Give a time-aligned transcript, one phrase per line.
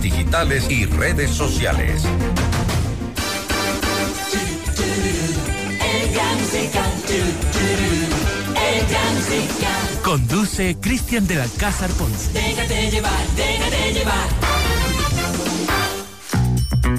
[0.00, 2.04] digitales y redes sociales.
[10.04, 12.32] Conduce Cristian del Alcázar Ponce.
[12.32, 14.28] Déjate llevar, déjate llevar.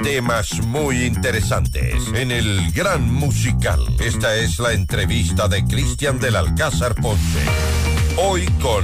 [0.04, 3.80] Temas muy interesantes en el Gran Musical.
[4.02, 7.46] Esta es la entrevista de Cristian del Alcázar Ponce.
[8.18, 8.84] Hoy con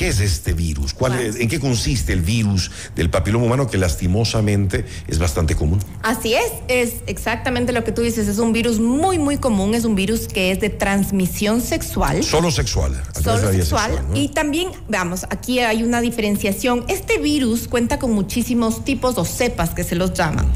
[0.00, 0.94] ¿Qué es este virus?
[0.94, 5.78] ¿Cuál ¿En qué consiste el virus del papiloma humano que lastimosamente es bastante común?
[6.02, 9.84] Así es, es exactamente lo que tú dices, es un virus muy, muy común, es
[9.84, 12.24] un virus que es de transmisión sexual.
[12.24, 12.98] Solo sexual.
[13.22, 14.02] Solo sexual.
[14.14, 16.86] Y también, veamos, aquí hay una diferenciación.
[16.88, 20.50] Este virus cuenta con muchísimos tipos o cepas que se los llaman.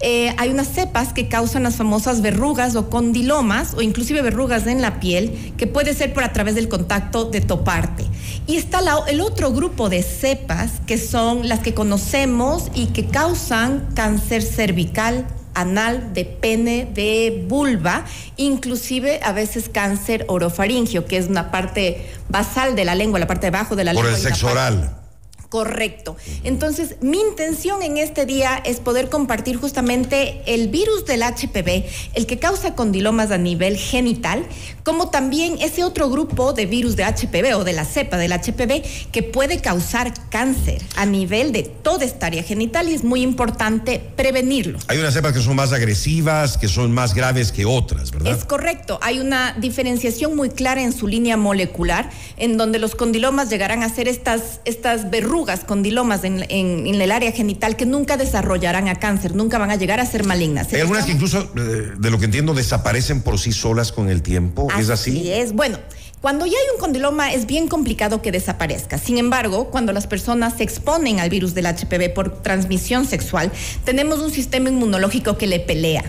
[0.00, 4.80] Eh, hay unas cepas que causan las famosas verrugas o condilomas o inclusive verrugas en
[4.80, 8.04] la piel que puede ser por a través del contacto de toparte.
[8.46, 13.88] Y está el otro grupo de cepas que son las que conocemos y que causan
[13.94, 18.04] cáncer cervical, anal, de pene, de vulva,
[18.36, 23.50] inclusive a veces cáncer orofaringio, que es una parte basal de la lengua, la parte
[23.50, 24.10] de abajo de la lengua.
[24.10, 25.07] Por el sexo oral.
[25.48, 26.14] Correcto.
[26.44, 32.26] Entonces, mi intención en este día es poder compartir justamente el virus del HPV, el
[32.26, 34.44] que causa condilomas a nivel genital,
[34.82, 38.82] como también ese otro grupo de virus de HPV o de la cepa del HPV
[39.10, 44.02] que puede causar cáncer a nivel de toda esta área genital y es muy importante
[44.16, 44.78] prevenirlo.
[44.88, 48.36] Hay unas cepas que son más agresivas, que son más graves que otras, ¿verdad?
[48.36, 48.98] Es correcto.
[49.00, 53.88] Hay una diferenciación muy clara en su línea molecular, en donde los condilomas llegarán a
[53.88, 59.34] ser estas, estas verrugas condilomas en, en, el área genital que nunca desarrollarán a cáncer,
[59.34, 60.72] nunca van a llegar a ser malignas.
[60.72, 64.22] Hay algunas que incluso, eh, de lo que entiendo, desaparecen por sí solas con el
[64.22, 64.68] tiempo.
[64.78, 65.12] ¿Es así?
[65.12, 65.52] Sí, es.
[65.52, 65.78] Bueno,
[66.20, 68.98] cuando ya hay un condiloma es bien complicado que desaparezca.
[68.98, 73.52] Sin embargo, cuando las personas se exponen al virus del HPV por transmisión sexual,
[73.84, 76.04] tenemos un sistema inmunológico que le pelea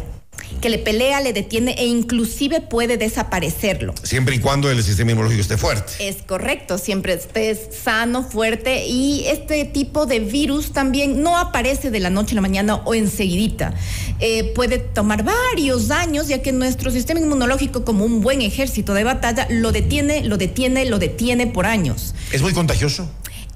[0.59, 3.94] que le pelea, le detiene e inclusive puede desaparecerlo.
[4.03, 6.08] Siempre y cuando el sistema inmunológico esté fuerte.
[6.08, 12.00] Es correcto, siempre esté sano, fuerte y este tipo de virus también no aparece de
[12.00, 13.74] la noche a la mañana o enseguidita.
[14.20, 19.03] Eh, puede tomar varios años ya que nuestro sistema inmunológico como un buen ejército de
[19.03, 22.14] batalla lo detiene, lo detiene, lo detiene por años.
[22.31, 23.09] ¿Es muy contagioso?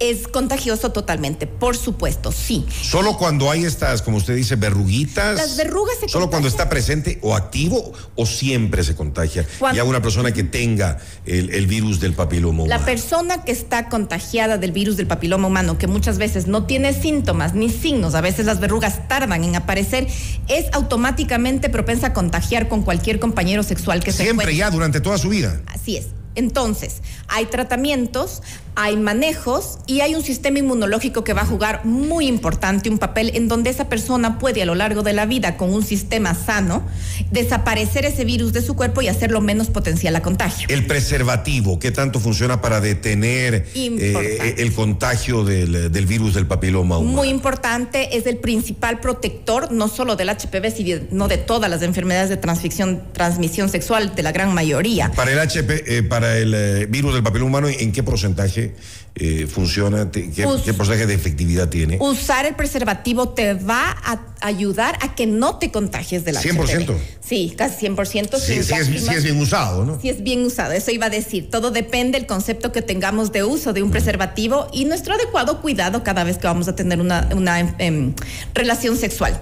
[0.09, 2.65] Es contagioso totalmente, por supuesto, sí.
[2.81, 5.35] Solo cuando hay estas, como usted dice, verruguitas.
[5.37, 9.45] Las verrugas se Solo cuando está presente o activo o siempre se contagia.
[9.73, 12.79] y a una persona que tenga el, virus del papiloma humano.
[12.79, 16.93] La persona que está contagiada del virus del papiloma humano, que muchas veces no tiene
[16.93, 20.07] síntomas ni signos, a veces las verrugas tardan en aparecer,
[20.49, 25.17] es automáticamente propensa a contagiar con cualquier compañero sexual que se Siempre ya, durante toda
[25.17, 25.61] su vida.
[25.67, 26.07] Así es.
[26.35, 28.41] Entonces, hay tratamientos,
[28.75, 33.31] hay manejos y hay un sistema inmunológico que va a jugar muy importante, un papel
[33.35, 36.83] en donde esa persona puede a lo largo de la vida con un sistema sano
[37.31, 40.67] desaparecer ese virus de su cuerpo y hacerlo menos potencial a contagio.
[40.69, 46.97] El preservativo, ¿qué tanto funciona para detener eh, el contagio del, del, virus del papiloma
[46.97, 47.15] humano?
[47.15, 52.29] Muy importante, es el principal protector no solo del HPV, sino de todas las enfermedades
[52.29, 55.11] de transmisión, transmisión sexual, de la gran mayoría.
[55.11, 58.75] Para el HP, eh, para el eh, virus del papiloma humano, ¿en qué porcentaje
[59.15, 60.09] eh, funciona?
[60.11, 61.97] ¿Qué, ¿Qué, porcentaje de efectividad tiene?
[61.99, 66.95] Usar el preservativo te va a ayudar a que no te contagies del 100%.
[67.21, 68.37] Sí, casi 100%.
[68.37, 69.99] Sí, sí, es, sí, es, bien usado, ¿no?
[69.99, 71.49] Sí es bien usado, eso iba a decir.
[71.49, 76.03] Todo depende del concepto que tengamos de uso de un preservativo y nuestro adecuado cuidado
[76.03, 78.13] cada vez que vamos a tener una, una em,
[78.53, 79.41] relación sexual.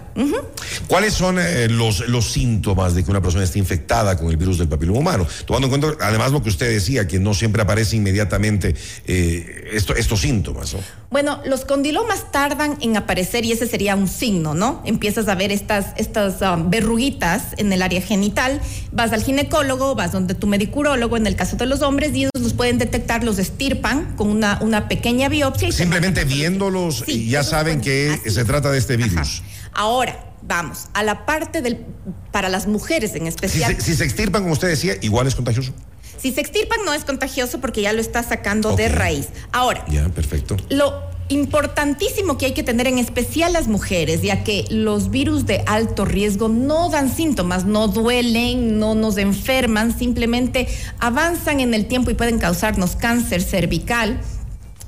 [0.87, 4.59] ¿Cuáles son eh, los, los síntomas de que una persona esté infectada con el virus
[4.59, 5.27] del papiloma humano?
[5.45, 8.75] Tomando en cuenta, además, lo que usted decía, que no siempre aparece inmediatamente
[9.07, 10.79] eh, esto, estos síntomas, ¿no?
[11.09, 14.81] Bueno, los condilomas tardan en aparecer y ese sería un signo, ¿no?
[14.91, 18.59] Empiezas a ver estas, estas um, verruguitas en el área genital,
[18.91, 22.31] vas al ginecólogo, vas donde tu medicurólogo, en el caso de los hombres, y ellos
[22.37, 25.71] los pueden detectar, los estirpan con una, una pequeña biopsia.
[25.71, 29.43] Simplemente viéndolos y ya saben que se trata de este virus.
[29.73, 31.85] Ahora, vamos, a la parte del,
[32.33, 33.73] para las mujeres en especial.
[33.75, 35.71] Si se, si se extirpan, como usted decía, igual es contagioso.
[36.21, 39.29] Si se extirpan no es contagioso porque ya lo está sacando de raíz.
[39.53, 39.85] Ahora.
[39.87, 40.57] Ya, perfecto.
[40.69, 45.63] Lo importantísimo que hay que tener en especial las mujeres, ya que los virus de
[45.65, 50.67] alto riesgo no dan síntomas, no duelen, no nos enferman, simplemente
[50.99, 54.19] avanzan en el tiempo y pueden causarnos cáncer cervical,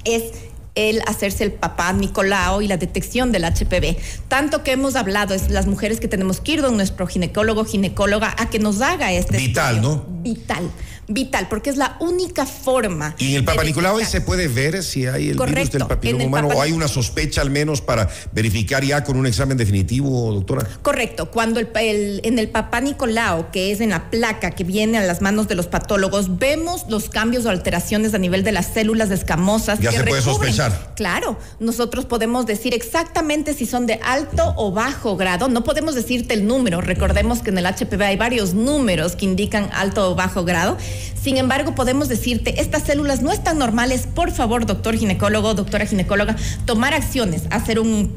[0.05, 0.33] es
[0.75, 3.97] el hacerse el papá Nicolao y la detección del HPV.
[4.27, 8.35] Tanto que hemos hablado, es las mujeres que tenemos que ir con nuestro ginecólogo, ginecóloga,
[8.37, 9.37] a que nos haga este.
[9.37, 10.05] Vital, ¿no?
[10.23, 10.71] Vital
[11.07, 13.15] vital, porque es la única forma.
[13.17, 16.47] ¿Y en el Papa Nicolau se puede ver si hay el virus del papiloma humano
[16.49, 20.67] o hay una sospecha al menos para verificar ya con un examen definitivo, doctora?
[20.81, 21.29] Correcto.
[21.31, 25.21] Cuando el, en el Papa Nicolau, que es en la placa que viene a las
[25.21, 29.79] manos de los patólogos, vemos los cambios o alteraciones a nivel de las células escamosas.
[29.79, 30.62] Ya se puede sospechar.
[30.95, 35.47] Claro, nosotros podemos decir exactamente si son de alto o bajo grado.
[35.49, 36.81] No podemos decirte el número.
[36.81, 40.77] Recordemos que en el HPV hay varios números que indican alto o bajo grado.
[41.23, 46.35] Sin embargo, podemos decirte, estas células no están normales, por favor, doctor ginecólogo, doctora ginecóloga,
[46.65, 48.13] tomar acciones, hacer un,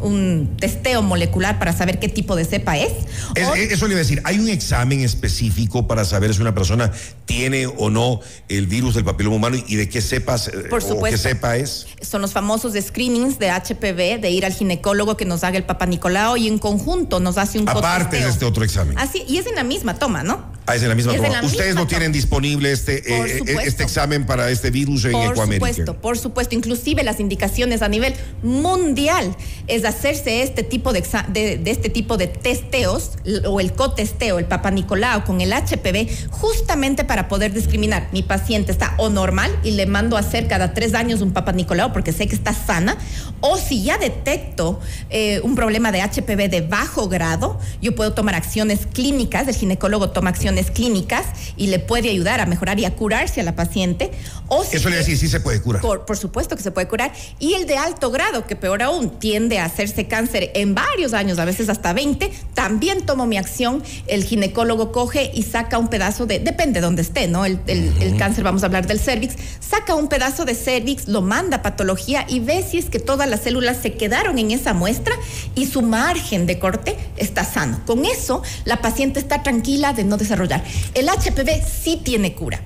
[0.00, 2.92] um, testeo molecular para saber qué tipo de cepa es.
[3.34, 6.92] eso le iba a decir, ¿hay un examen específico para saber si una persona
[7.24, 11.02] tiene o no el virus del papiloma humano y de qué cepas eh, por o
[11.02, 11.75] qué cepa es?
[12.00, 15.86] Son los famosos screenings de HPV, de ir al ginecólogo que nos haga el papá
[15.86, 18.96] Nicolau y en conjunto nos hace un Aparte de este otro examen.
[18.98, 20.55] Así, y es en la misma toma, ¿no?
[20.66, 21.40] Ah, es en la misma toma.
[21.42, 26.00] Ustedes no tienen disponible este, eh, eh, este examen para este virus en por supuesto,
[26.00, 26.54] por supuesto.
[26.56, 29.36] Inclusive las indicaciones a nivel mundial
[29.68, 33.12] es hacerse este tipo de, de, este tipo de testeos
[33.46, 38.08] o el cotesteo, el Papa Nicolau con el HPV, justamente para poder discriminar.
[38.12, 41.52] Mi paciente está o normal y le mando a hacer cada tres años un Papa
[41.52, 42.98] Nicolau porque sé que está sana,
[43.40, 44.80] o si ya detecto
[45.10, 50.10] eh, un problema de HPV de bajo grado, yo puedo tomar acciones clínicas, el ginecólogo
[50.10, 51.26] toma acciones clínicas
[51.56, 54.10] y le puede ayudar a mejorar y a curarse a la paciente.
[54.48, 55.82] O Eso le decir, sí se puede curar.
[55.82, 57.12] Por, supuesto que se puede curar.
[57.38, 61.38] Y el de alto grado, que peor aún, tiende a hacerse cáncer en varios años,
[61.38, 63.82] a veces hasta 20, también tomo mi acción.
[64.06, 67.44] El ginecólogo coge y saca un pedazo de, depende de dónde esté, ¿no?
[67.44, 71.58] El, el cáncer, vamos a hablar del cervix, saca un pedazo de cervix, lo manda
[71.58, 75.14] a patología y ve si es que todas las células se quedaron en esa muestra
[75.54, 77.80] y su margen de corte está sano.
[77.86, 80.45] Con eso, la paciente está tranquila de no desarrollar.
[80.94, 82.62] El HPV sí tiene cura.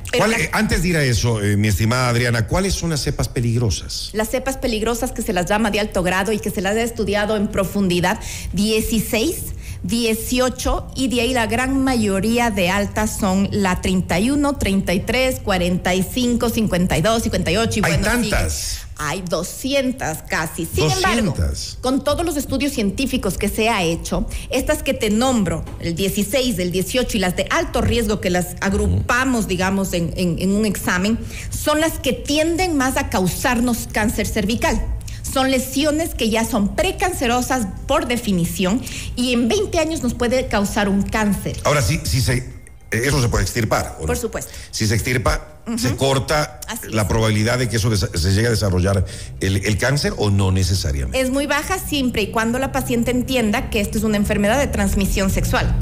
[0.53, 4.11] Antes de ir a eso, eh, mi estimada Adriana, ¿cuáles son las cepas peligrosas?
[4.13, 6.83] Las cepas peligrosas que se las llama de alto grado y que se las ha
[6.83, 8.19] estudiado en profundidad,
[8.53, 16.51] 16 18 y de ahí la gran mayoría de altas son la 31, 33, 45,
[16.51, 18.87] 52, 58 y Hay tantas.
[19.01, 20.67] Hay 200 casi.
[20.67, 21.35] Sin embargo,
[21.81, 26.59] con todos los estudios científicos que se ha hecho, estas que te nombro, el 16,
[26.59, 31.19] el 18 y las de alto riesgo que las agrupamos, digamos, en, en un examen,
[31.49, 34.81] son las que tienden más a causarnos cáncer cervical
[35.23, 38.83] son lesiones que ya son precancerosas por definición
[39.17, 41.57] y en 20 años nos puede causar un cáncer.
[41.65, 42.60] Ahora sí, sí se Eh,
[42.91, 43.97] Eso se puede extirpar.
[43.99, 44.07] ¿o no?
[44.07, 44.53] Por supuesto.
[44.73, 45.47] Si se extirpa,
[45.79, 49.05] se corta la probabilidad de que eso se llegue a desarrollar
[49.41, 51.21] el, el cáncer o no necesariamente.
[51.21, 54.67] Es muy baja siempre y cuando la paciente entienda que esto es una enfermedad de
[54.67, 55.73] transmisión sexual.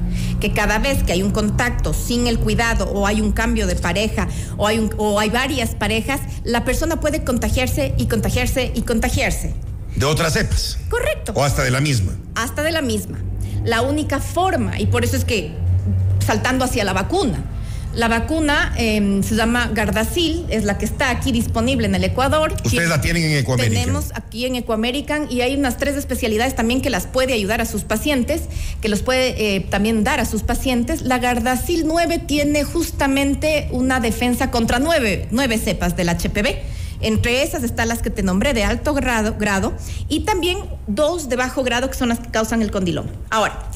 [0.40, 3.76] Que cada vez que hay un contacto sin el cuidado o hay un cambio de
[3.76, 8.82] pareja o hay, un- o hay varias parejas, la persona puede contagiarse y contagiarse y
[8.82, 9.54] contagiarse.
[9.96, 10.78] De otras cepas.
[10.90, 11.32] Correcto.
[11.34, 12.12] O hasta de la misma.
[12.34, 13.18] hasta de la misma.
[13.64, 15.52] La única forma, y por eso es que
[16.28, 17.42] saltando hacia la vacuna,
[17.94, 22.54] la vacuna eh, se llama Gardasil, es la que está aquí disponible en el Ecuador.
[22.62, 23.80] Ustedes la tienen en Ecoamérica.
[23.80, 27.64] Tenemos aquí en Ecoamerican y hay unas tres especialidades también que las puede ayudar a
[27.64, 28.42] sus pacientes,
[28.82, 31.00] que los puede eh, también dar a sus pacientes.
[31.00, 36.58] La Gardasil 9 tiene justamente una defensa contra nueve, nueve cepas del HPV.
[37.00, 39.73] Entre esas están las que te nombré de alto grado, grado
[40.08, 40.58] y también
[40.88, 43.11] dos de bajo grado que son las que causan el condiloma.
[43.30, 43.67] Ahora,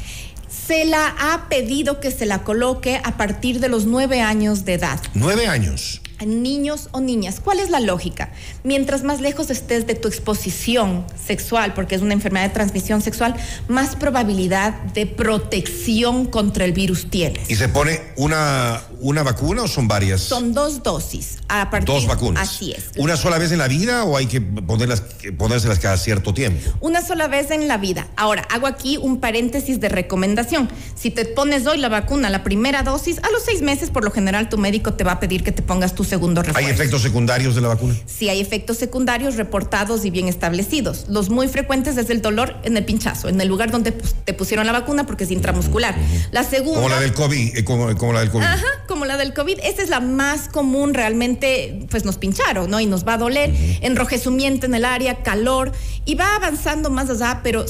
[0.67, 4.75] se la ha pedido que se la coloque a partir de los nueve años de
[4.75, 6.01] edad Nueve años.
[6.25, 7.41] niños o niñas.
[7.43, 8.31] ¿Cuál es la lógica?
[8.63, 13.35] Mientras más lejos estés de tu exposición sexual, porque es una enfermedad de transmisión sexual,
[13.67, 17.51] más probabilidad de protección contra el virus tienes.
[17.51, 20.21] ¿Y se pone una, una vacuna o son varias?
[20.21, 21.39] Son dos dosis.
[21.49, 22.49] A partir, Dos vacunas.
[22.49, 22.85] Así es.
[22.97, 25.03] ¿Una sola vez en la vida o hay que ponerlas,
[25.37, 26.71] ponérselas cada cierto tiempo?
[26.81, 28.07] Una sola vez en la vida.
[28.17, 30.69] Ahora, hago aquí un paréntesis de recomendación.
[30.95, 34.11] Si te pones hoy la vacuna, la primera dosis, a los seis meses, por lo
[34.11, 36.67] general, tu médico te va a pedir que te pongas tu segundo refuerzo.
[36.67, 37.95] ¿Hay efectos secundarios de la vacuna?
[38.07, 41.07] si hay efectos secundarios reportados y bien establecidos.
[41.09, 44.65] Los muy frecuentes es el dolor en el pinchazo, en el lugar donde te pusieron
[44.67, 45.95] la vacuna porque es intramuscular.
[46.31, 46.77] La segunda...
[46.81, 47.57] Como la del COVID.
[47.57, 48.45] eh, como, como la del COVID.
[48.45, 48.67] Ajá,
[49.03, 49.59] como la del COVID.
[49.65, 52.79] Esa es la más común realmente, pues nos pincharon, ¿no?
[52.79, 55.73] Y nos va a doler, enrojecimiento en el área, calor,
[56.05, 57.65] y va avanzando más allá, pero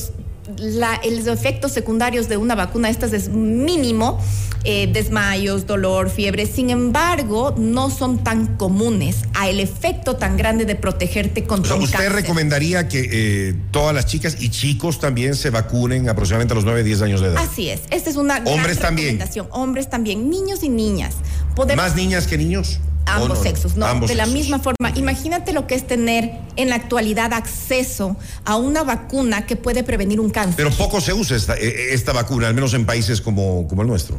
[0.59, 4.21] la, los efectos secundarios de una vacuna estas es mínimo,
[4.65, 6.47] eh, desmayos, dolor, fiebre.
[6.47, 11.69] Sin embargo, no son tan comunes a el efecto tan grande de protegerte O contra
[11.71, 12.13] sea, un ¿Usted cáncer.
[12.13, 13.09] recomendaría que
[13.51, 17.21] eh, todas las chicas y chicos también se vacunen aproximadamente a los 9, 10 años
[17.21, 17.39] de edad?
[17.39, 17.83] Así es.
[17.91, 19.09] Esta es una gran Hombres también.
[19.09, 19.49] recomendación.
[19.51, 21.15] Hombres también, niños y niñas.
[21.55, 22.79] Podemos ¿Más niñas que niños?
[23.07, 24.41] Ambos sexos, no, Ambos de la sexos.
[24.41, 24.91] misma forma.
[24.95, 30.21] Imagínate lo que es tener en la actualidad acceso a una vacuna que puede prevenir
[30.21, 30.57] un cáncer.
[30.57, 33.89] Pero poco se usa esta, eh, esta vacuna, al menos en países como, como el
[33.89, 34.19] nuestro.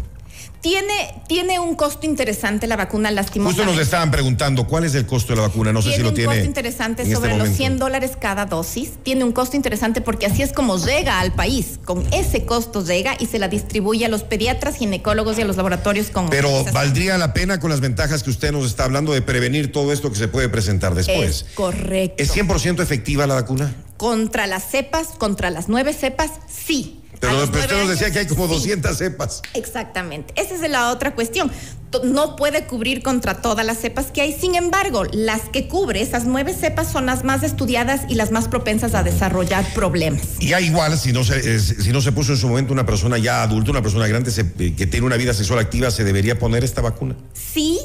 [0.63, 3.71] Tiene, tiene un costo interesante la vacuna, Justo lastimosamente.
[3.73, 5.73] nos estaban preguntando cuál es el costo de la vacuna.
[5.73, 6.29] No sé si tiene lo un tiene.
[6.29, 7.57] costo interesante este sobre los momento.
[7.57, 8.93] 100 dólares cada dosis.
[9.03, 11.81] Tiene un costo interesante porque así es como llega al país.
[11.83, 15.57] Con ese costo llega y se la distribuye a los pediatras, ginecólogos y a los
[15.57, 16.29] laboratorios con.
[16.29, 19.91] Pero valdría la pena con las ventajas que usted nos está hablando de prevenir todo
[19.91, 21.41] esto que se puede presentar después.
[21.41, 22.23] Es correcto.
[22.23, 23.75] ¿Es 100% efectiva la vacuna?
[23.97, 27.01] Contra las cepas, contra las nueve cepas, sí.
[27.29, 28.53] Pero, usted nos decía que hay como sí.
[28.53, 29.41] 200 cepas.
[29.53, 30.33] Exactamente.
[30.39, 31.51] Esa es la otra cuestión.
[32.03, 34.33] No puede cubrir contra todas las cepas que hay.
[34.33, 38.47] Sin embargo, las que cubre, esas nueve cepas, son las más estudiadas y las más
[38.47, 40.23] propensas a desarrollar problemas.
[40.39, 42.85] Y ya igual, si no, se, eh, si no se puso en su momento una
[42.85, 46.03] persona ya adulta, una persona grande se- eh, que tiene una vida sexual activa, ¿se
[46.03, 47.15] debería poner esta vacuna?
[47.33, 47.79] Sí.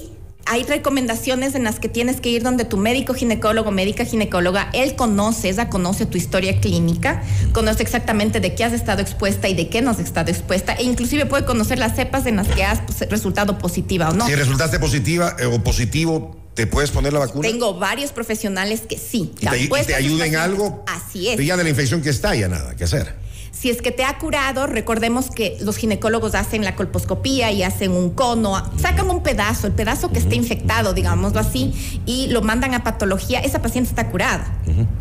[0.50, 4.96] Hay recomendaciones en las que tienes que ir donde tu médico ginecólogo, médica ginecóloga, él
[4.96, 9.68] conoce, ella conoce tu historia clínica, conoce exactamente de qué has estado expuesta y de
[9.68, 12.80] qué no has estado expuesta, e inclusive puede conocer las cepas en las que has
[12.80, 14.26] pues, resultado positiva o no.
[14.26, 17.46] Si resultaste positiva eh, o positivo, ¿te puedes poner la vacuna?
[17.46, 19.34] Tengo varios profesionales que sí.
[19.36, 20.62] ¿Y te, han y puesto te a sus ayuda en pacientes.
[20.62, 20.84] algo?
[20.86, 21.36] Así es.
[21.36, 23.27] Pero ya de la infección que está, ya nada que hacer.
[23.60, 27.90] Si es que te ha curado, recordemos que los ginecólogos hacen la colposcopía y hacen
[27.90, 31.72] un cono, sacan un pedazo, el pedazo que esté infectado, digámoslo así,
[32.06, 34.46] y lo mandan a patología, esa paciente está curada.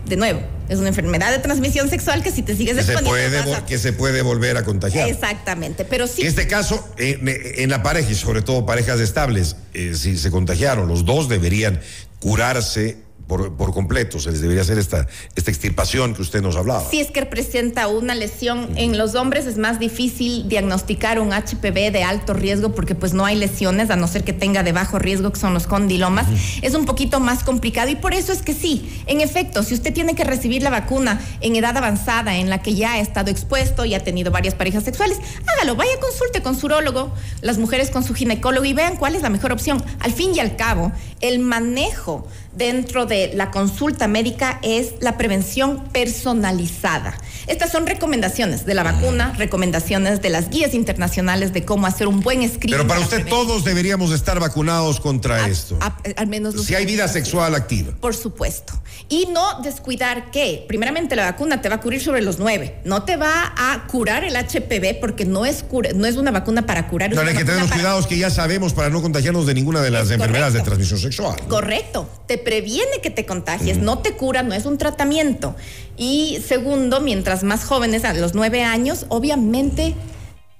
[0.07, 3.37] De nuevo, es una enfermedad de transmisión sexual que si te sigues Que se, puede,
[3.53, 5.07] a- que se puede volver a contagiar.
[5.07, 6.21] Exactamente, pero sí.
[6.23, 10.31] En este caso, en, en la pareja y sobre todo parejas estables, eh, si se
[10.31, 11.79] contagiaron, los dos deberían
[12.19, 14.19] curarse por, por completo.
[14.19, 16.84] Se les debería hacer esta, esta extirpación que usted nos hablaba.
[16.89, 21.91] Si es que presenta una lesión en los hombres es más difícil diagnosticar un HPV
[21.91, 25.00] de alto riesgo porque pues no hay lesiones a no ser que tenga de bajo
[25.00, 26.27] riesgo que son los condilomas.
[26.62, 29.93] Es un poquito más complicado y por eso es que sí, en efecto, si usted
[29.93, 33.86] tiene que recibir la vacuna en edad avanzada en la que ya ha estado expuesto
[33.86, 38.03] y ha tenido varias parejas sexuales, hágalo, vaya consulte con su urólogo, las mujeres con
[38.03, 39.84] su ginecólogo y vean cuál es la mejor opción.
[40.00, 40.91] Al fin y al cabo,
[41.22, 47.17] el manejo dentro de la consulta médica es la prevención personalizada.
[47.47, 52.21] Estas son recomendaciones de la vacuna, recomendaciones de las guías internacionales de cómo hacer un
[52.21, 52.77] buen screening.
[52.77, 55.77] Pero para usted todos deberíamos estar vacunados contra a, esto.
[55.79, 57.93] A, al menos si hay vida sexual activa.
[58.00, 58.74] Por supuesto.
[59.09, 62.79] Y no descuidar que, primeramente, la vacuna te va a cubrir sobre los nueve.
[62.83, 66.65] No te va a curar el HPV porque no es, cura, no es una vacuna
[66.65, 67.13] para curar.
[67.13, 67.81] No, hay que tener los para...
[67.81, 70.57] cuidados que ya sabemos para no contagiarnos de ninguna de las es enfermedades correcto.
[70.57, 71.47] de transmisión sexual.
[71.47, 72.09] Correcto.
[72.27, 75.55] Te previene que te contagies, no te cura, no es un tratamiento.
[75.97, 79.95] Y segundo, mientras más jóvenes, a los nueve años, obviamente,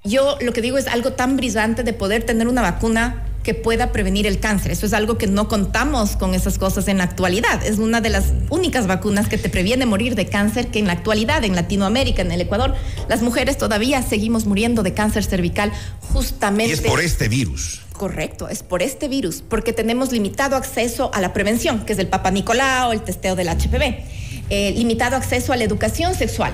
[0.04, 3.92] yo lo que digo es algo tan brillante de poder tener una vacuna que pueda
[3.92, 4.72] prevenir el cáncer.
[4.72, 7.64] Eso es algo que no contamos con esas cosas en la actualidad.
[7.64, 10.92] Es una de las únicas vacunas que te previene morir de cáncer que en la
[10.92, 12.74] actualidad en Latinoamérica, en el Ecuador,
[13.08, 15.72] las mujeres todavía seguimos muriendo de cáncer cervical
[16.12, 16.72] justamente.
[16.72, 17.80] Y es por este virus.
[17.94, 22.08] Correcto, es por este virus, porque tenemos limitado acceso a la prevención, que es el
[22.08, 24.04] Papa Nicolau, el testeo del HPV,
[24.50, 26.52] eh, limitado acceso a la educación sexual,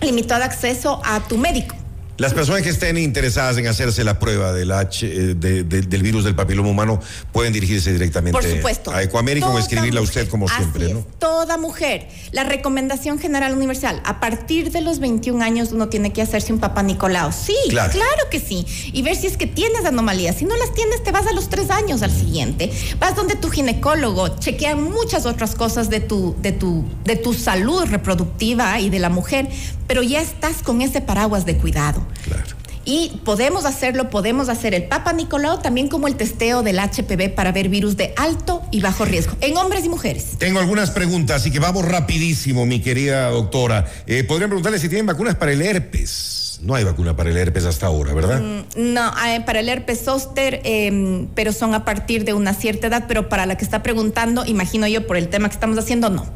[0.00, 1.74] limitado acceso a tu médico.
[2.20, 6.22] Las personas que estén interesadas en hacerse la prueba del H, de, de, del virus
[6.22, 7.00] del papiloma humano
[7.32, 8.92] pueden dirigirse directamente Por supuesto.
[8.92, 11.06] a Ecoamérica o escribirle a usted como Así siempre, es, ¿no?
[11.18, 12.08] Toda mujer.
[12.32, 16.58] La recomendación general universal, a partir de los 21 años uno tiene que hacerse un
[16.58, 17.32] papá Nicolau.
[17.32, 17.90] Sí, claro.
[17.90, 18.28] claro.
[18.30, 18.66] que sí.
[18.92, 20.36] Y ver si es que tienes anomalías.
[20.36, 22.70] Si no las tienes, te vas a los tres años al siguiente.
[22.98, 27.82] Vas donde tu ginecólogo, chequean muchas otras cosas de tu, de tu, de tu salud
[27.86, 29.48] reproductiva y de la mujer,
[29.90, 32.06] pero ya estás con ese paraguas de cuidado.
[32.22, 32.44] Claro.
[32.84, 37.50] Y podemos hacerlo, podemos hacer el Papa Nicolau también como el testeo del HPV para
[37.50, 40.36] ver virus de alto y bajo riesgo en hombres y mujeres.
[40.38, 43.84] Tengo algunas preguntas, así que vamos rapidísimo, mi querida doctora.
[44.06, 46.39] Eh, Podrían preguntarle si tienen vacunas para el herpes.
[46.62, 48.40] No hay vacuna para el herpes hasta ahora, ¿verdad?
[48.40, 52.88] Mm, no, eh, para el herpes zóster, eh, pero son a partir de una cierta
[52.88, 56.10] edad, pero para la que está preguntando, imagino yo, por el tema que estamos haciendo,
[56.10, 56.26] no.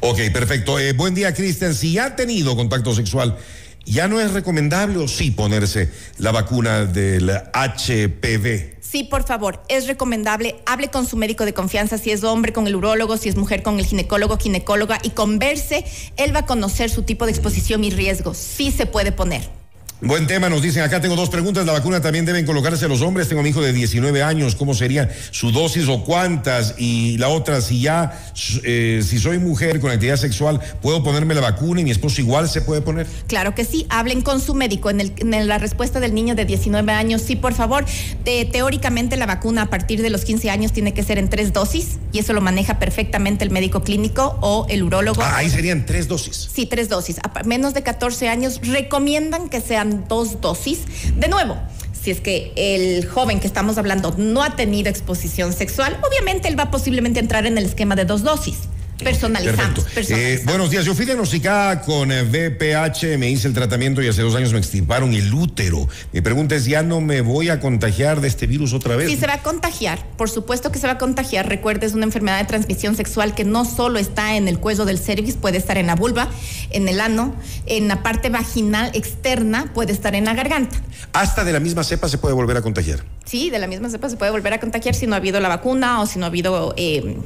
[0.00, 0.78] Ok, perfecto.
[0.78, 1.74] Eh, buen día, Cristian.
[1.74, 3.38] Si ha tenido contacto sexual,
[3.86, 8.80] ¿ya no es recomendable o sí ponerse la vacuna del HPV?
[8.80, 10.56] Sí, por favor, es recomendable.
[10.66, 13.62] Hable con su médico de confianza, si es hombre con el urólogo, si es mujer
[13.62, 15.84] con el ginecólogo, ginecóloga, y converse.
[16.16, 18.34] Él va a conocer su tipo de exposición y riesgo.
[18.34, 19.59] Sí se puede poner.
[20.02, 23.28] Buen tema, nos dicen acá, tengo dos preguntas, la vacuna también deben colocarse los hombres,
[23.28, 26.76] tengo a mi hijo de 19 años, ¿cómo sería su dosis o cuántas?
[26.78, 28.18] Y la otra, si ya,
[28.64, 32.48] eh, si soy mujer con actividad sexual, ¿puedo ponerme la vacuna y mi esposo igual
[32.48, 33.06] se puede poner?
[33.26, 34.88] Claro que sí, hablen con su médico.
[34.88, 37.84] En, el, en la respuesta del niño de 19 años, sí, por favor,
[38.24, 41.98] teóricamente la vacuna a partir de los 15 años tiene que ser en tres dosis
[42.10, 45.20] y eso lo maneja perfectamente el médico clínico o el urólogo.
[45.22, 46.48] Ah, ahí serían tres dosis.
[46.50, 47.18] Sí, tres dosis.
[47.18, 50.80] A menos de 14 años recomiendan que sean dos dosis.
[51.16, 51.56] De nuevo,
[52.00, 56.58] si es que el joven que estamos hablando no ha tenido exposición sexual, obviamente él
[56.58, 58.69] va posiblemente a entrar en el esquema de dos dosis.
[59.02, 59.84] Personalizamos.
[59.84, 60.40] personalizamos.
[60.40, 64.22] Eh, buenos días, yo fui diagnosticada con eh, VPH, me hice el tratamiento y hace
[64.22, 65.88] dos años me extirparon el útero.
[66.12, 69.08] Mi pregunta es, ¿ya no me voy a contagiar de este virus otra vez?
[69.08, 71.48] Sí, se va a contagiar, por supuesto que se va a contagiar.
[71.48, 74.98] Recuerde, es una enfermedad de transmisión sexual que no solo está en el cuello del
[74.98, 76.28] cervix, puede estar en la vulva,
[76.70, 77.34] en el ano,
[77.66, 80.80] en la parte vaginal externa, puede estar en la garganta.
[81.12, 83.04] ¿Hasta de la misma cepa se puede volver a contagiar?
[83.24, 85.48] Sí, de la misma cepa se puede volver a contagiar si no ha habido la
[85.48, 86.74] vacuna o si no ha habido...
[86.76, 87.16] Eh,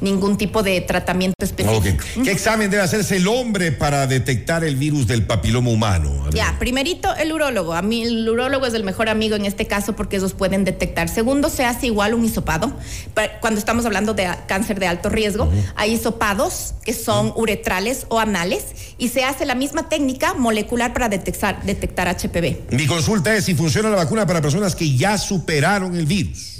[0.00, 1.78] ningún tipo de tratamiento específico.
[1.78, 2.24] Okay.
[2.24, 6.30] ¿Qué examen debe hacerse el hombre para detectar el virus del papiloma humano?
[6.32, 7.74] Ya, primerito el urólogo.
[7.74, 11.08] A mí el urólogo es el mejor amigo en este caso porque esos pueden detectar.
[11.08, 12.72] Segundo, se hace igual un hisopado.
[13.40, 15.72] Cuando estamos hablando de cáncer de alto riesgo, uh -huh.
[15.76, 17.40] hay hisopados que son uh -huh.
[17.42, 18.64] uretrales o anales
[18.98, 22.62] y se hace la misma técnica molecular para detectar, detectar HPV.
[22.70, 26.55] Mi consulta es si funciona la vacuna para personas que ya superaron el virus.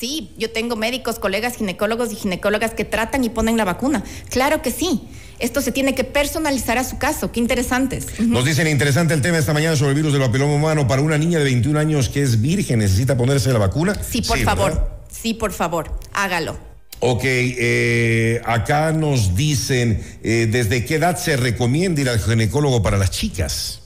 [0.00, 4.02] Sí, yo tengo médicos, colegas, ginecólogos y ginecólogas que tratan y ponen la vacuna.
[4.30, 5.02] Claro que sí.
[5.38, 7.32] Esto se tiene que personalizar a su caso.
[7.32, 8.06] Qué interesantes.
[8.18, 8.28] Uh -huh.
[8.28, 10.88] Nos dicen interesante el tema esta mañana sobre el virus del papiloma humano.
[10.88, 13.94] Para una niña de 21 años que es virgen, ¿necesita ponerse la vacuna?
[14.02, 14.72] Sí, por sí, favor.
[14.72, 14.88] ¿verdad?
[15.10, 15.92] Sí, por favor.
[16.14, 16.56] Hágalo.
[17.00, 22.96] Ok, eh, acá nos dicen eh, desde qué edad se recomienda ir al ginecólogo para
[22.96, 23.79] las chicas.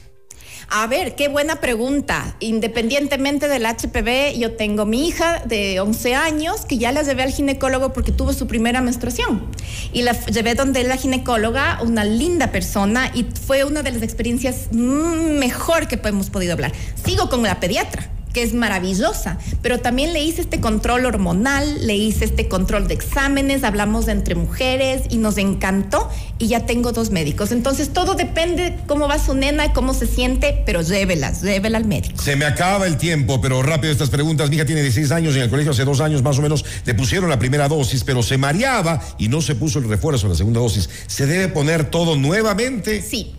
[0.69, 2.37] A ver, qué buena pregunta.
[2.41, 7.33] Independientemente del HPV, yo tengo mi hija de 11 años que ya la llevé al
[7.33, 9.47] ginecólogo porque tuvo su primera menstruación.
[9.93, 14.73] Y la llevé donde la ginecóloga, una linda persona, y fue una de las experiencias
[14.73, 16.73] mejor que hemos podido hablar.
[17.05, 21.95] Sigo con la pediatra que es maravillosa, pero también le hice este control hormonal, le
[21.95, 26.93] hice este control de exámenes, hablamos de entre mujeres y nos encantó y ya tengo
[26.93, 27.53] dos médicos.
[27.53, 31.87] Entonces todo depende cómo va su nena y cómo se siente, pero llévela, llévela al
[31.87, 32.21] médico.
[32.21, 34.51] Se me acaba el tiempo, pero rápido estas preguntas.
[34.51, 36.65] Mi hija tiene 16 años y en el colegio hace dos años más o menos
[36.85, 40.35] le pusieron la primera dosis, pero se mareaba y no se puso el refuerzo, la
[40.35, 40.91] segunda dosis.
[41.07, 43.01] ¿Se debe poner todo nuevamente?
[43.01, 43.37] Sí.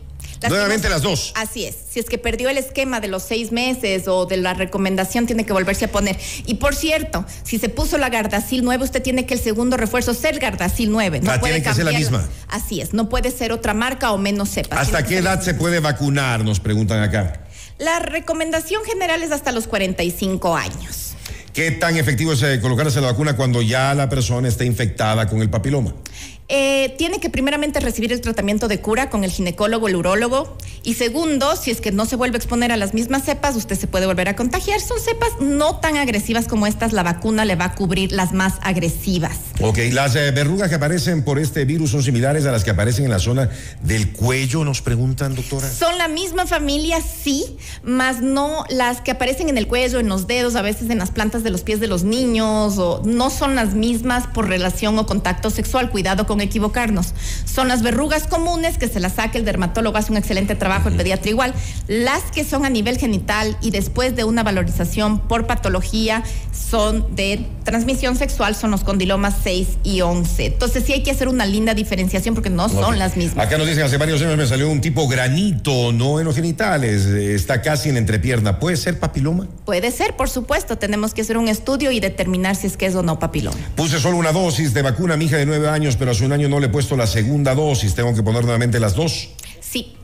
[0.47, 1.33] Nuevamente las dos.
[1.35, 1.75] Así es.
[1.89, 5.45] Si es que perdió el esquema de los seis meses o de la recomendación, tiene
[5.45, 6.17] que volverse a poner.
[6.45, 10.13] Y por cierto, si se puso la Gardasil 9, usted tiene que el segundo refuerzo
[10.13, 11.21] ser Gardasil 9.
[11.21, 12.27] No ah, puede tiene que ser la misma.
[12.47, 12.93] Así es.
[12.93, 14.79] No puede ser otra marca o menos cepa.
[14.79, 16.43] ¿Hasta qué edad se puede vacunar?
[16.43, 17.41] Nos preguntan acá.
[17.77, 21.15] La recomendación general es hasta los 45 años.
[21.55, 25.41] ¿Qué tan efectivo es eh, colocarse la vacuna cuando ya la persona está infectada con
[25.41, 25.93] el papiloma?
[26.47, 30.57] Eh, tiene que primeramente recibir el tratamiento de cura con el ginecólogo, el urólogo.
[30.83, 33.75] Y segundo, si es que no se vuelve a exponer a las mismas cepas, usted
[33.75, 34.79] se puede volver a contagiar.
[34.79, 36.93] Son cepas no tan agresivas como estas.
[36.93, 39.37] La vacuna le va a cubrir las más agresivas.
[39.61, 43.05] Ok, las eh, verrugas que aparecen por este virus son similares a las que aparecen
[43.05, 43.49] en la zona
[43.81, 45.67] del cuello, nos preguntan, doctora.
[45.67, 50.27] Son la misma familia, sí, más no las que aparecen en el cuello, en los
[50.27, 53.55] dedos, a veces en las plantas de los pies de los niños, o no son
[53.55, 55.89] las mismas por relación o contacto sexual.
[55.89, 57.13] Cuidado con equivocarnos.
[57.45, 60.95] Son las verrugas comunes que se las saca el dermatólogo, hace un excelente trabajo, el
[60.95, 61.53] pediatra igual.
[61.87, 67.45] Las que son a nivel genital y después de una valorización por patología son de
[67.63, 70.45] transmisión sexual, son los condilomas 6 y 11.
[70.45, 73.45] Entonces sí hay que hacer una linda diferenciación porque no son las mismas.
[73.45, 77.05] Acá nos dicen, hace varios años me salió un tipo granito, no en los genitales,
[77.05, 78.59] está casi en entrepierna.
[78.59, 79.47] ¿Puede ser papiloma?
[79.65, 80.77] Puede ser, por supuesto.
[80.77, 83.57] Tenemos que hacer un estudio y determinar si es que es o no papiloma.
[83.75, 86.24] Puse solo una dosis de vacuna a mi hija de 9 años, pero a su
[86.25, 89.29] un año no le he puesto la segunda dosis, tengo que poner nuevamente las dos.
[89.61, 89.95] Sí.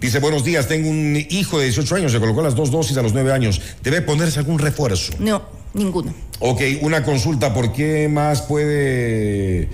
[0.00, 3.02] Dice, buenos días, tengo un hijo de 18 años, se colocó las dos dosis a
[3.02, 3.60] los 9 años.
[3.82, 5.12] ¿Debe ponerse algún refuerzo?
[5.18, 6.14] No, ninguno.
[6.40, 9.68] Ok, una consulta, ¿por qué más puede...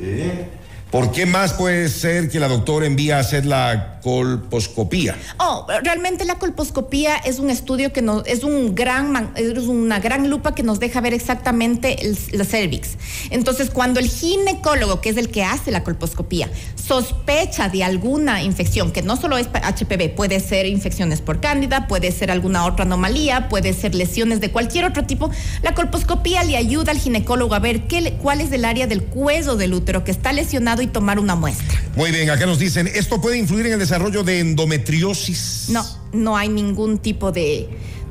[0.00, 0.48] Eh,
[0.90, 5.16] ¿Por qué más puede ser que la doctora envía a hacer la colposcopía?
[5.38, 10.28] Oh, realmente la colposcopía es un estudio que nos, es un gran, es una gran
[10.28, 12.96] lupa que nos deja ver exactamente el, la cervix.
[13.30, 18.90] Entonces, cuando el ginecólogo, que es el que hace la colposcopía, sospecha de alguna infección,
[18.90, 23.48] que no solo es HPV, puede ser infecciones por cándida, puede ser alguna otra anomalía,
[23.48, 25.30] puede ser lesiones de cualquier otro tipo,
[25.62, 27.82] la colposcopía le ayuda al ginecólogo a ver
[28.20, 31.80] cuál es el área del cuello del útero que está lesionado y tomar una muestra.
[31.96, 35.66] Muy bien, acá nos dicen, ¿esto puede influir en el desarrollo de endometriosis?
[35.70, 37.68] No, no hay ningún tipo de,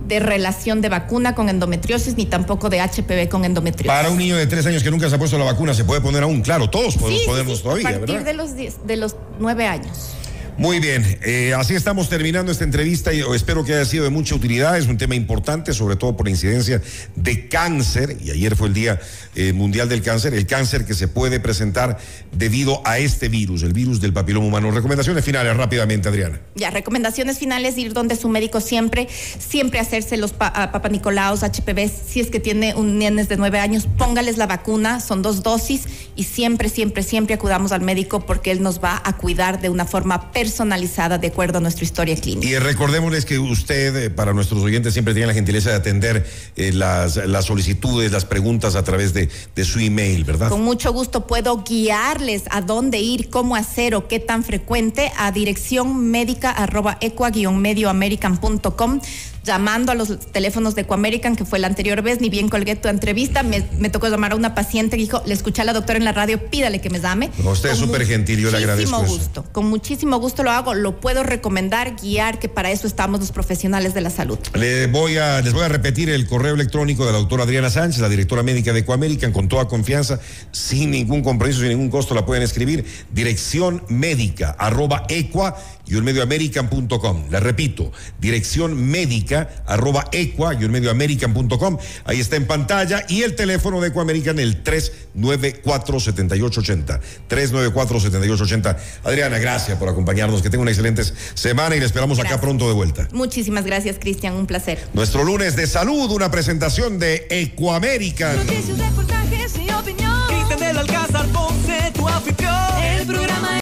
[0.08, 3.88] relación de vacuna con endometriosis ni tampoco de HPV con endometriosis.
[3.88, 6.02] Para un niño de tres años que nunca se ha puesto la vacuna, se puede
[6.02, 10.16] poner aún, claro, todos podemos ponernos todavía, a partir de los, de los nueve años.
[10.60, 14.36] Muy bien, eh, así estamos terminando esta entrevista y espero que haya sido de mucha
[14.36, 14.78] utilidad.
[14.78, 16.82] Es un tema importante, sobre todo por incidencia
[17.16, 19.00] de cáncer, y ayer fue el Día
[19.36, 21.98] eh, Mundial del Cáncer, el cáncer que se puede presentar
[22.34, 24.70] debido a este virus, el virus del papiloma humano.
[24.72, 26.42] Recomendaciones finales rápidamente, Adriana.
[26.56, 29.08] Ya, recomendaciones finales, ir donde su médico siempre,
[29.40, 33.62] siempre hacerse los pa Papa Nicolaos, HPV, si es que tiene un nenes de nueve
[33.62, 35.86] años, póngales la vacuna, son dos dosis,
[36.18, 39.86] y siempre, siempre, siempre acudamos al médico porque él nos va a cuidar de una
[39.86, 42.48] forma personal personalizada de acuerdo a nuestra historia clínica.
[42.48, 46.72] Y recordémosles que usted, eh, para nuestros oyentes, siempre tiene la gentileza de atender eh,
[46.74, 50.50] las, las, solicitudes, las preguntas a través de, de, su email, ¿verdad?
[50.50, 55.32] Con mucho gusto puedo guiarles a dónde ir, cómo hacer o qué tan frecuente a
[55.32, 59.02] dirección médica arroba equa-medioamerican.com
[59.50, 62.88] llamando a los teléfonos de Ecoamerican, que fue la anterior vez, ni bien colgué tu
[62.88, 66.06] entrevista, me, tocó llamar a una paciente que dijo, le escuché a la doctora en
[66.06, 67.32] la radio, pídale que me llame.
[67.44, 68.92] usted es súper gentil, yo le agradezco.
[68.92, 72.86] Con muchísimo gusto, con muchísimo gusto lo hago, lo puedo recomendar, guiar, que para eso
[72.86, 74.38] estamos los profesionales de la salud.
[74.54, 78.02] Le voy a, les voy a repetir el correo electrónico de la doctora Adriana Sánchez,
[78.02, 80.20] la directora médica de Ecoamerican, con toda confianza,
[80.52, 85.56] sin ningún compromiso, sin ningún costo, la pueden escribir, dirección médica, arroba equa
[85.88, 87.24] y medioamerican.com.
[87.32, 91.78] La repito, dirección médica Arroba Ecua y un medioamerican.com.
[92.06, 93.06] Ahí está en pantalla.
[93.08, 97.00] Y el teléfono de Ecuamerican, el 394-7880.
[97.30, 98.78] 394-7880.
[99.04, 100.42] Adriana, gracias por acompañarnos.
[100.42, 103.08] Que tenga una excelente semana y le esperamos acá pronto de vuelta.
[103.12, 104.36] Muchísimas gracias, Cristian.
[104.36, 104.80] Un placer.
[104.94, 108.38] Nuestro lunes de salud, una presentación de Ecuamerican.
[108.38, 110.28] Noticias, reportajes y opinión.
[110.28, 112.54] Cristian del Alcázar Ponce, tu anfitrión.
[112.84, 113.58] El programa